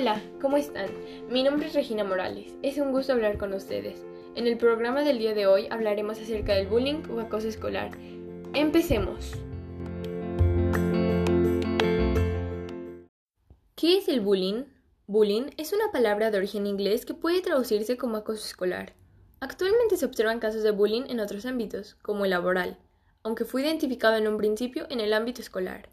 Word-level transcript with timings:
Hola, 0.00 0.22
¿cómo 0.40 0.56
están? 0.56 0.88
Mi 1.28 1.42
nombre 1.42 1.66
es 1.66 1.74
Regina 1.74 2.04
Morales. 2.04 2.54
Es 2.62 2.78
un 2.78 2.92
gusto 2.92 3.14
hablar 3.14 3.36
con 3.36 3.52
ustedes. 3.52 4.04
En 4.36 4.46
el 4.46 4.56
programa 4.56 5.02
del 5.02 5.18
día 5.18 5.34
de 5.34 5.48
hoy 5.48 5.66
hablaremos 5.72 6.20
acerca 6.20 6.54
del 6.54 6.68
bullying 6.68 7.02
o 7.10 7.18
acoso 7.18 7.48
escolar. 7.48 7.90
Empecemos. 8.54 9.32
¿Qué 13.74 13.98
es 13.98 14.06
el 14.06 14.20
bullying? 14.20 14.66
Bullying 15.08 15.50
es 15.56 15.72
una 15.72 15.90
palabra 15.90 16.30
de 16.30 16.38
origen 16.38 16.68
inglés 16.68 17.04
que 17.04 17.14
puede 17.14 17.40
traducirse 17.40 17.96
como 17.96 18.18
acoso 18.18 18.46
escolar. 18.46 18.94
Actualmente 19.40 19.96
se 19.96 20.06
observan 20.06 20.38
casos 20.38 20.62
de 20.62 20.70
bullying 20.70 21.06
en 21.08 21.18
otros 21.18 21.44
ámbitos, 21.44 21.96
como 22.02 22.24
el 22.24 22.30
laboral, 22.30 22.78
aunque 23.24 23.44
fue 23.44 23.62
identificado 23.62 24.14
en 24.14 24.28
un 24.28 24.36
principio 24.36 24.86
en 24.90 25.00
el 25.00 25.12
ámbito 25.12 25.42
escolar. 25.42 25.88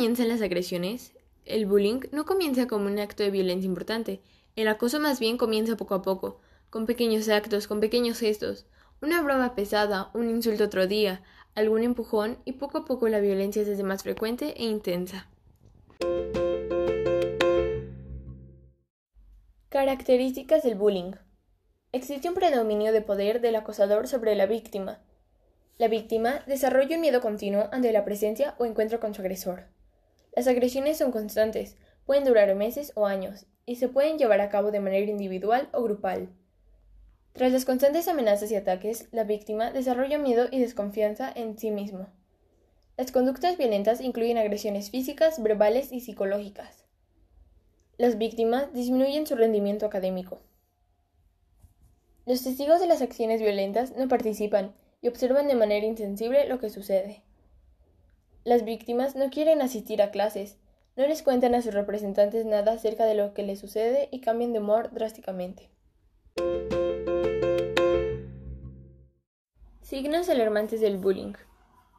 Comienzan 0.00 0.30
las 0.30 0.40
agresiones? 0.40 1.12
El 1.44 1.66
bullying 1.66 2.00
no 2.10 2.24
comienza 2.24 2.66
como 2.66 2.86
un 2.86 2.98
acto 2.98 3.22
de 3.22 3.30
violencia 3.30 3.66
importante. 3.66 4.22
El 4.56 4.66
acoso 4.66 4.98
más 4.98 5.20
bien 5.20 5.36
comienza 5.36 5.76
poco 5.76 5.94
a 5.94 6.00
poco, 6.00 6.40
con 6.70 6.86
pequeños 6.86 7.28
actos, 7.28 7.68
con 7.68 7.80
pequeños 7.80 8.18
gestos, 8.18 8.64
una 9.02 9.20
broma 9.20 9.54
pesada, 9.54 10.10
un 10.14 10.30
insulto 10.30 10.64
otro 10.64 10.86
día, 10.86 11.22
algún 11.54 11.82
empujón 11.82 12.38
y 12.46 12.52
poco 12.52 12.78
a 12.78 12.84
poco 12.86 13.08
la 13.08 13.20
violencia 13.20 13.62
se 13.62 13.74
hace 13.74 13.82
más 13.82 14.02
frecuente 14.02 14.54
e 14.56 14.64
intensa. 14.64 15.28
Características 19.68 20.62
del 20.62 20.76
bullying. 20.76 21.12
Existe 21.92 22.26
un 22.26 22.34
predominio 22.34 22.90
de 22.94 23.02
poder 23.02 23.42
del 23.42 23.56
acosador 23.56 24.08
sobre 24.08 24.34
la 24.34 24.46
víctima. 24.46 25.02
La 25.76 25.88
víctima 25.88 26.42
desarrolla 26.46 26.96
un 26.96 27.02
miedo 27.02 27.20
continuo 27.20 27.68
ante 27.70 27.92
la 27.92 28.06
presencia 28.06 28.54
o 28.56 28.64
encuentro 28.64 28.98
con 28.98 29.12
su 29.12 29.20
agresor. 29.20 29.64
Las 30.34 30.46
agresiones 30.46 30.98
son 30.98 31.12
constantes, 31.12 31.76
pueden 32.06 32.24
durar 32.24 32.54
meses 32.54 32.92
o 32.94 33.06
años, 33.06 33.46
y 33.66 33.76
se 33.76 33.88
pueden 33.88 34.18
llevar 34.18 34.40
a 34.40 34.48
cabo 34.48 34.70
de 34.70 34.80
manera 34.80 35.10
individual 35.10 35.68
o 35.72 35.82
grupal. 35.82 36.28
Tras 37.32 37.52
las 37.52 37.64
constantes 37.64 38.08
amenazas 38.08 38.50
y 38.50 38.56
ataques, 38.56 39.08
la 39.12 39.24
víctima 39.24 39.70
desarrolla 39.70 40.18
miedo 40.18 40.48
y 40.50 40.60
desconfianza 40.60 41.32
en 41.34 41.58
sí 41.58 41.70
mismo. 41.70 42.08
Las 42.96 43.12
conductas 43.12 43.56
violentas 43.56 44.00
incluyen 44.00 44.38
agresiones 44.38 44.90
físicas, 44.90 45.42
verbales 45.42 45.92
y 45.92 46.00
psicológicas. 46.00 46.84
Las 47.96 48.18
víctimas 48.18 48.72
disminuyen 48.72 49.26
su 49.26 49.36
rendimiento 49.36 49.86
académico. 49.86 50.40
Los 52.26 52.42
testigos 52.42 52.80
de 52.80 52.86
las 52.86 53.02
acciones 53.02 53.40
violentas 53.40 53.96
no 53.96 54.08
participan 54.08 54.74
y 55.00 55.08
observan 55.08 55.48
de 55.48 55.54
manera 55.54 55.86
insensible 55.86 56.46
lo 56.46 56.58
que 56.58 56.70
sucede. 56.70 57.22
Las 58.42 58.64
víctimas 58.64 59.16
no 59.16 59.28
quieren 59.28 59.60
asistir 59.60 60.00
a 60.00 60.10
clases, 60.10 60.58
no 60.96 61.06
les 61.06 61.22
cuentan 61.22 61.54
a 61.54 61.60
sus 61.60 61.74
representantes 61.74 62.46
nada 62.46 62.72
acerca 62.72 63.04
de 63.04 63.14
lo 63.14 63.34
que 63.34 63.42
les 63.42 63.58
sucede 63.58 64.08
y 64.10 64.20
cambian 64.20 64.52
de 64.54 64.60
humor 64.60 64.90
drásticamente. 64.92 65.70
Signos 69.82 70.28
alarmantes 70.30 70.80
del 70.80 70.96
bullying. 70.96 71.34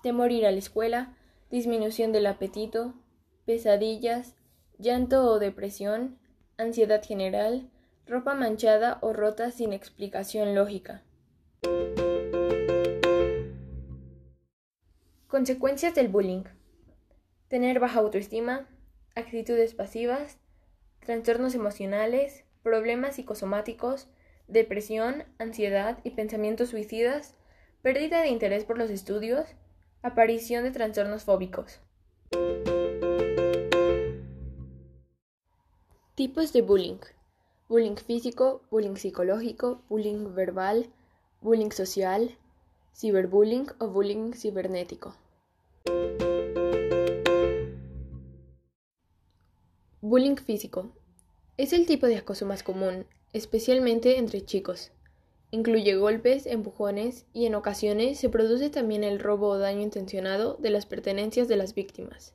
Temor 0.02 0.31
ir 0.31 0.47
a 0.47 0.52
la 0.52 0.58
escuela, 0.58 1.16
disminución 1.52 2.12
del 2.12 2.25
apetito, 2.25 2.95
pesadillas, 3.45 4.36
llanto 4.80 5.25
o 5.25 5.38
depresión, 5.38 6.17
ansiedad 6.58 7.03
general, 7.03 7.69
ropa 8.08 8.34
manchada 8.34 8.97
o 9.02 9.14
rota 9.14 9.52
sin 9.52 9.73
explicación 9.73 10.56
lógica. 10.56 11.03
Consecuencias 15.32 15.96
del 15.96 16.10
bullying. 16.10 16.44
Tener 17.48 17.80
baja 17.80 18.02
autoestima, 18.02 18.68
actitudes 19.16 19.74
pasivas, 19.74 20.38
trastornos 21.00 21.56
emocionales, 21.56 22.44
problemas 22.64 23.16
psicosomáticos, 23.16 24.09
depresión, 24.50 25.24
ansiedad 25.40 26.00
y 26.03 26.09
pensamientos 26.09 26.68
suicidas, 26.68 27.34
pérdida 27.81 28.20
de 28.20 28.28
interés 28.28 28.66
por 28.66 28.78
los 28.78 28.90
estudios, 28.90 29.46
aparición 30.02 30.66
de 30.66 30.72
trastornos 30.72 31.24
fóbicos. 31.24 31.80
Tipos 36.16 36.52
de 36.52 36.62
bullying. 36.62 37.00
Bullying 37.70 37.96
físico, 37.96 38.64
bullying 38.70 38.97
psicológico, 38.97 39.81
bullying 39.88 40.36
verbal, 40.36 40.91
bullying 41.40 41.72
social, 41.72 42.38
ciberbullying 42.94 43.68
o 43.80 43.88
bullying 43.88 44.34
cibernético. 44.34 45.21
Bullying 50.11 50.35
físico. 50.35 50.91
Es 51.55 51.72
el 51.72 51.85
tipo 51.85 52.05
de 52.05 52.17
acoso 52.17 52.45
más 52.45 52.63
común, 52.63 53.05
especialmente 53.31 54.17
entre 54.17 54.44
chicos. 54.44 54.91
Incluye 55.51 55.95
golpes, 55.95 56.47
empujones 56.47 57.25
y 57.31 57.45
en 57.45 57.55
ocasiones 57.55 58.19
se 58.19 58.27
produce 58.27 58.69
también 58.69 59.05
el 59.05 59.22
robo 59.22 59.47
o 59.47 59.57
daño 59.57 59.79
intencionado 59.79 60.57
de 60.59 60.69
las 60.69 60.85
pertenencias 60.85 61.47
de 61.47 61.55
las 61.55 61.75
víctimas. 61.75 62.33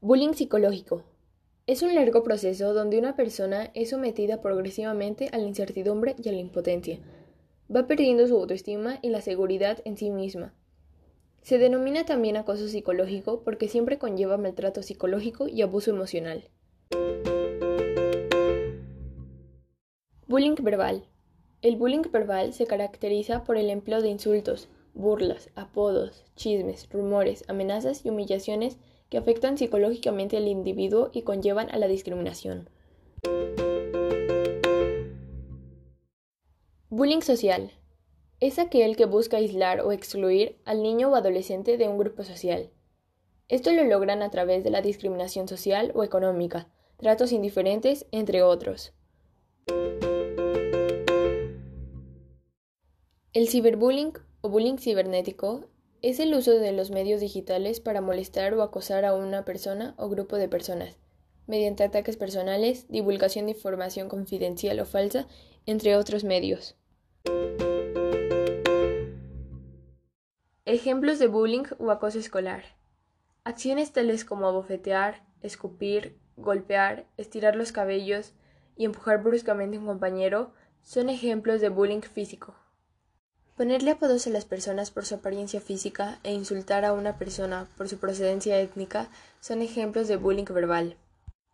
Bullying 0.00 0.34
psicológico. 0.34 1.02
Es 1.66 1.82
un 1.82 1.92
largo 1.92 2.22
proceso 2.22 2.72
donde 2.72 3.00
una 3.00 3.16
persona 3.16 3.72
es 3.74 3.90
sometida 3.90 4.42
progresivamente 4.42 5.28
a 5.32 5.38
la 5.38 5.48
incertidumbre 5.48 6.14
y 6.22 6.28
a 6.28 6.32
la 6.32 6.38
impotencia. 6.38 7.00
Va 7.68 7.88
perdiendo 7.88 8.28
su 8.28 8.36
autoestima 8.36 9.00
y 9.02 9.08
la 9.08 9.22
seguridad 9.22 9.80
en 9.84 9.96
sí 9.96 10.12
misma 10.12 10.54
se 11.44 11.58
denomina 11.58 12.06
también 12.06 12.38
acoso 12.38 12.68
psicológico 12.68 13.42
porque 13.44 13.68
siempre 13.68 13.98
conlleva 13.98 14.38
maltrato 14.38 14.82
psicológico 14.82 15.46
y 15.46 15.60
abuso 15.60 15.90
emocional. 15.90 16.48
Bullying 20.26 20.54
verbal. 20.62 21.04
El 21.60 21.76
bullying 21.76 22.10
verbal 22.10 22.54
se 22.54 22.66
caracteriza 22.66 23.44
por 23.44 23.58
el 23.58 23.68
empleo 23.68 24.00
de 24.00 24.08
insultos, 24.08 24.68
burlas, 24.94 25.50
apodos, 25.54 26.24
chismes, 26.34 26.88
rumores, 26.90 27.44
amenazas 27.46 28.06
y 28.06 28.08
humillaciones 28.08 28.78
que 29.10 29.18
afectan 29.18 29.58
psicológicamente 29.58 30.38
al 30.38 30.48
individuo 30.48 31.10
y 31.12 31.22
conllevan 31.22 31.68
a 31.70 31.76
la 31.76 31.88
discriminación. 31.88 32.70
Bullying 36.88 37.20
social 37.20 37.70
es 38.46 38.58
aquel 38.58 38.94
que 38.94 39.06
busca 39.06 39.38
aislar 39.38 39.80
o 39.80 39.90
excluir 39.90 40.58
al 40.66 40.82
niño 40.82 41.08
o 41.08 41.14
adolescente 41.14 41.78
de 41.78 41.88
un 41.88 41.96
grupo 41.96 42.24
social. 42.24 42.68
Esto 43.48 43.72
lo 43.72 43.84
logran 43.84 44.22
a 44.22 44.30
través 44.30 44.62
de 44.62 44.68
la 44.68 44.82
discriminación 44.82 45.48
social 45.48 45.92
o 45.94 46.04
económica, 46.04 46.68
tratos 46.98 47.32
indiferentes, 47.32 48.04
entre 48.12 48.42
otros. 48.42 48.92
El 53.32 53.48
ciberbullying 53.48 54.12
o 54.42 54.50
bullying 54.50 54.76
cibernético 54.76 55.64
es 56.02 56.20
el 56.20 56.34
uso 56.34 56.50
de 56.50 56.72
los 56.72 56.90
medios 56.90 57.22
digitales 57.22 57.80
para 57.80 58.02
molestar 58.02 58.52
o 58.52 58.62
acosar 58.62 59.06
a 59.06 59.14
una 59.14 59.46
persona 59.46 59.94
o 59.96 60.10
grupo 60.10 60.36
de 60.36 60.50
personas, 60.50 60.98
mediante 61.46 61.82
ataques 61.82 62.18
personales, 62.18 62.88
divulgación 62.88 63.46
de 63.46 63.52
información 63.52 64.10
confidencial 64.10 64.80
o 64.80 64.84
falsa, 64.84 65.28
entre 65.64 65.96
otros 65.96 66.24
medios. 66.24 66.76
Ejemplos 70.66 71.18
de 71.18 71.26
bullying 71.26 71.64
o 71.78 71.90
acoso 71.90 72.18
escolar. 72.18 72.64
Acciones 73.44 73.92
tales 73.92 74.24
como 74.24 74.48
abofetear, 74.48 75.22
escupir, 75.42 76.18
golpear, 76.38 77.06
estirar 77.18 77.54
los 77.54 77.70
cabellos 77.70 78.32
y 78.74 78.86
empujar 78.86 79.22
bruscamente 79.22 79.76
a 79.76 79.80
un 79.80 79.86
compañero 79.86 80.54
son 80.82 81.10
ejemplos 81.10 81.60
de 81.60 81.68
bullying 81.68 82.00
físico. 82.00 82.54
Ponerle 83.58 83.90
apodos 83.90 84.26
a 84.26 84.30
las 84.30 84.46
personas 84.46 84.90
por 84.90 85.04
su 85.04 85.16
apariencia 85.16 85.60
física 85.60 86.18
e 86.22 86.32
insultar 86.32 86.86
a 86.86 86.94
una 86.94 87.18
persona 87.18 87.68
por 87.76 87.90
su 87.90 87.98
procedencia 87.98 88.58
étnica 88.58 89.10
son 89.40 89.60
ejemplos 89.60 90.08
de 90.08 90.16
bullying 90.16 90.46
verbal. 90.46 90.96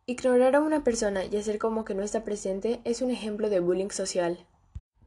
Ignorar 0.06 0.54
a 0.54 0.60
una 0.60 0.84
persona 0.84 1.24
y 1.24 1.36
hacer 1.36 1.58
como 1.58 1.84
que 1.84 1.96
no 1.96 2.04
está 2.04 2.22
presente 2.22 2.80
es 2.84 3.02
un 3.02 3.10
ejemplo 3.10 3.50
de 3.50 3.58
bullying 3.58 3.90
social. 3.90 4.46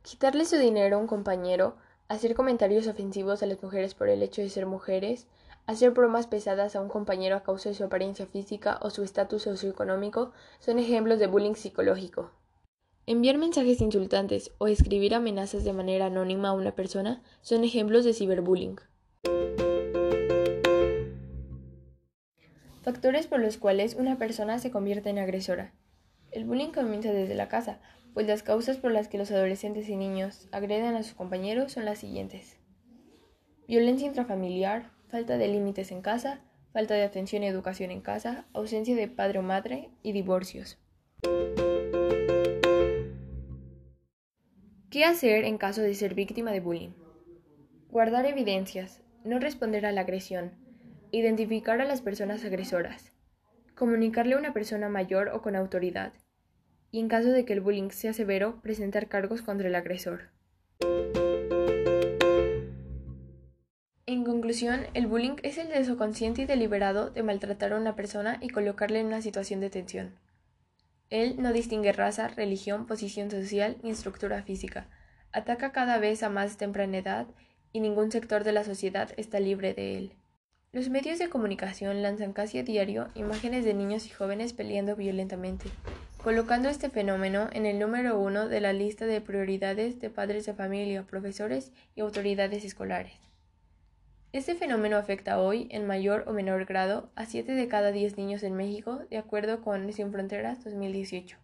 Quitarle 0.04 0.44
su 0.44 0.58
dinero 0.58 0.98
a 0.98 1.00
un 1.00 1.08
compañero 1.08 1.78
hacer 2.10 2.36
comentarios 2.36 2.88
ofensivos 2.88 3.42
a 3.42 3.46
las 3.46 3.64
mujeres 3.64 3.96
por 3.96 4.10
el 4.10 4.22
hecho 4.22 4.42
de 4.42 4.50
ser 4.50 4.66
mujeres, 4.66 5.28
hacer 5.66 5.92
bromas 5.92 6.28
pesadas 6.28 6.76
a 6.76 6.82
un 6.82 6.90
compañero 6.90 7.38
a 7.38 7.44
causa 7.44 7.70
de 7.70 7.76
su 7.76 7.86
apariencia 7.86 8.26
física 8.26 8.80
o 8.82 8.90
su 8.90 9.04
estatus 9.04 9.44
socioeconómico 9.44 10.34
son 10.60 10.78
ejemplos 10.78 11.20
de 11.20 11.28
bullying 11.28 11.56
psicológico. 11.56 12.32
Enviar 13.06 13.38
mensajes 13.38 13.80
insultantes 13.80 14.52
o 14.58 14.68
escribir 14.68 15.16
amenazas 15.16 15.64
de 15.64 15.72
manera 15.72 16.08
anónima 16.08 16.50
a 16.50 16.54
una 16.54 16.76
persona 16.76 17.24
son 17.42 17.64
ejemplos 17.64 18.04
de 18.04 18.14
ciberbullying. 18.14 18.76
Factores 22.82 23.28
por 23.28 23.40
los 23.40 23.58
cuales 23.58 23.96
una 23.96 24.18
persona 24.18 24.60
se 24.60 24.70
convierte 24.70 25.10
en 25.10 25.20
agresora. 25.20 25.74
El 26.32 26.44
bullying 26.44 26.72
comienza 26.72 27.14
desde 27.14 27.36
la 27.36 27.48
casa, 27.48 27.80
pues 28.14 28.28
las 28.28 28.44
causas 28.44 28.78
por 28.78 28.92
las 28.92 29.08
que 29.08 29.18
los 29.18 29.32
adolescentes 29.32 29.90
y 29.90 29.96
niños 29.96 30.48
agreden 30.52 30.96
a 30.96 31.04
sus 31.04 31.14
compañeros 31.14 31.72
son 31.72 31.86
las 31.86 32.00
siguientes. 32.00 32.58
violencia 33.68 34.08
intrafamiliar, 34.08 34.92
falta 35.08 35.38
de 35.38 35.48
límites 35.48 35.92
en 35.92 36.02
casa, 36.02 36.42
falta 36.74 36.94
de 36.94 37.04
atención 37.04 37.44
y 37.44 37.48
educación 37.48 37.92
en 37.92 38.02
casa, 38.02 38.46
ausencia 38.54 38.96
de 38.96 39.08
padre 39.08 39.40
o 39.40 39.42
madre 39.42 39.90
y 40.04 40.12
divorcios. 40.12 40.78
¿Qué 44.90 45.06
hacer 45.06 45.44
en 45.46 45.58
caso 45.58 45.82
de 45.82 45.96
ser 45.96 46.14
víctima 46.14 46.52
de 46.52 46.60
bullying? 46.60 46.92
Guardar 47.90 48.28
evidencias, 48.28 49.02
no 49.24 49.40
responder 49.40 49.86
a 49.86 49.92
la 49.92 50.02
agresión, 50.02 50.52
identificar 51.12 51.82
a 51.82 51.86
las 51.86 52.02
personas 52.02 52.44
agresoras, 52.44 53.12
comunicarle 53.76 54.36
a 54.36 54.38
una 54.38 54.54
persona 54.54 54.90
mayor 54.90 55.30
o 55.30 55.42
con 55.42 55.56
autoridad, 55.56 56.14
y 56.94 57.00
en 57.00 57.08
caso 57.10 57.30
de 57.32 57.44
que 57.44 57.54
el 57.54 57.60
bullying 57.60 57.90
sea 57.90 58.14
severo, 58.14 58.62
presentar 58.62 59.08
cargos 59.08 59.42
contra 59.42 59.68
el 59.68 59.74
agresor. 59.74 60.30
En 64.06 64.24
conclusión, 64.24 64.86
el 64.94 65.08
bullying 65.08 65.38
es 65.42 65.58
el 65.58 65.70
deseo 65.70 65.98
consciente 65.98 66.44
y 66.44 66.46
deliberado 66.46 67.10
de 67.10 67.24
maltratar 67.24 67.74
a 67.74 67.78
una 67.78 67.96
persona 67.96 68.38
y 68.42 68.50
colocarle 68.50 69.00
en 69.00 69.08
una 69.08 69.24
situación 69.24 69.60
de 69.60 69.72
tensión. 69.72 70.20
Él 71.10 71.38
no 71.40 71.52
distingue 71.52 71.94
raza, 71.94 72.28
religión, 72.28 72.86
posición 72.86 73.32
social 73.32 73.78
ni 73.82 73.90
estructura 73.90 74.44
física. 74.44 74.88
Ataca 75.32 75.72
cada 75.72 75.98
vez 75.98 76.22
a 76.22 76.30
más 76.30 76.58
temprana 76.58 77.00
edad 77.00 77.26
y 77.72 77.80
ningún 77.80 78.12
sector 78.12 78.44
de 78.44 78.52
la 78.52 78.64
sociedad 78.64 79.10
está 79.18 79.40
libre 79.40 79.74
de 79.74 79.98
él. 79.98 80.14
Los 80.72 80.90
medios 80.90 81.18
de 81.18 81.30
comunicación 81.30 82.04
lanzan 82.04 82.34
casi 82.34 82.60
a 82.60 82.64
diario 82.64 83.08
imágenes 83.16 83.66
de 83.66 83.74
niños 83.74 84.06
y 84.06 84.10
jóvenes 84.10 84.54
peleando 84.54 84.96
violentamente, 84.96 85.70
colocando 86.24 86.70
este 86.70 86.90
fenómeno 86.90 87.50
en 87.52 87.66
el 87.66 87.80
número 87.80 88.18
uno 88.18 88.48
de 88.48 88.62
la 88.62 88.72
lista 88.72 89.06
de 89.06 89.20
prioridades 89.20 90.00
de 90.00 90.10
padres 90.10 90.46
de 90.46 90.54
familia, 90.54 91.04
profesores 91.04 91.74
y 91.96 92.02
autoridades 92.02 92.64
escolares. 92.64 93.14
Este 94.32 94.56
fenómeno 94.56 94.96
afecta 94.96 95.40
hoy, 95.40 95.68
en 95.70 95.86
mayor 95.86 96.24
o 96.26 96.32
menor 96.32 96.64
grado, 96.64 97.10
a 97.16 97.26
7 97.26 97.52
de 97.52 97.68
cada 97.68 97.92
10 97.92 98.18
niños 98.18 98.42
en 98.44 98.56
México, 98.56 99.02
de 99.10 99.18
acuerdo 99.18 99.62
con 99.62 99.92
Sin 99.92 100.14
Fronteras 100.14 100.64
2018. 100.64 101.36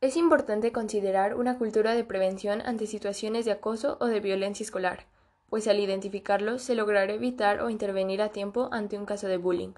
Es 0.00 0.16
importante 0.16 0.72
considerar 0.72 1.36
una 1.36 1.56
cultura 1.56 1.94
de 1.94 2.02
prevención 2.02 2.60
ante 2.62 2.88
situaciones 2.88 3.44
de 3.44 3.52
acoso 3.52 3.98
o 4.00 4.06
de 4.06 4.18
violencia 4.18 4.64
escolar, 4.64 5.06
pues 5.48 5.68
al 5.68 5.78
identificarlo 5.78 6.58
se 6.58 6.74
logrará 6.74 7.12
evitar 7.12 7.62
o 7.62 7.70
intervenir 7.70 8.20
a 8.20 8.30
tiempo 8.30 8.68
ante 8.72 8.98
un 8.98 9.06
caso 9.06 9.28
de 9.28 9.36
bullying. 9.36 9.74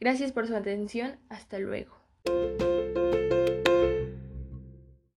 Gracias 0.00 0.32
por 0.32 0.46
su 0.46 0.56
atención. 0.56 1.16
Hasta 1.28 1.58
luego. 1.58 1.94